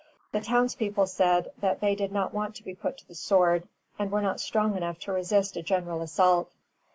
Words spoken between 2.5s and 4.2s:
to be put to the sword, and